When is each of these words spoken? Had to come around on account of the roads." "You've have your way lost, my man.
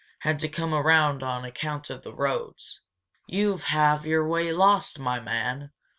Had 0.21 0.39
to 0.39 0.49
come 0.49 0.73
around 0.73 1.21
on 1.21 1.45
account 1.45 1.91
of 1.91 2.01
the 2.01 2.11
roads." 2.11 2.81
"You've 3.27 3.65
have 3.65 4.03
your 4.03 4.27
way 4.27 4.51
lost, 4.51 4.97
my 4.97 5.19
man. 5.19 5.73